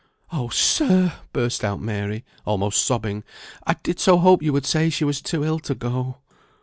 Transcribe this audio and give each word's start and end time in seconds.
"Oh, 0.33 0.49
sir!" 0.49 1.13
burst 1.31 1.63
out 1.63 1.79
Mary, 1.79 2.25
almost 2.43 2.83
sobbing; 2.83 3.23
"I 3.67 3.75
did 3.83 3.99
so 3.99 4.17
hope 4.17 4.41
you 4.41 4.51
would 4.51 4.65
say 4.65 4.89
she 4.89 5.05
was 5.05 5.21
too 5.21 5.45
ill 5.45 5.59
to 5.59 5.75
go." 5.75 6.17